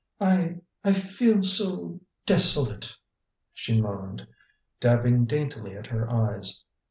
[0.19, 2.95] "I I feel so desolate,"
[3.53, 4.25] she moaned,
[4.79, 6.63] dabbing daintily at her eyes.